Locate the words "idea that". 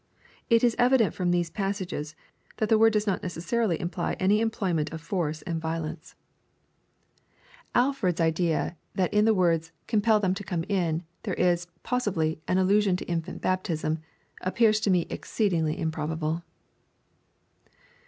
8.25-9.13